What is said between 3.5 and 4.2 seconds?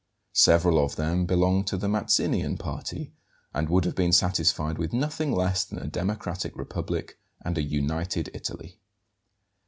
and would have been